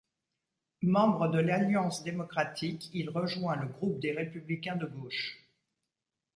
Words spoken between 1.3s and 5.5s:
l'Alliance démocratique, il rejoint le groupe des Républicains de gauche.